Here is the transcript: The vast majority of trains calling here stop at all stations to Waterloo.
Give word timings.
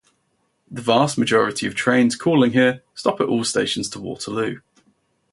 The 0.71 0.81
vast 0.81 1.15
majority 1.19 1.67
of 1.67 1.75
trains 1.75 2.15
calling 2.15 2.53
here 2.53 2.81
stop 2.95 3.21
at 3.21 3.27
all 3.27 3.43
stations 3.43 3.87
to 3.89 3.99
Waterloo. 3.99 4.61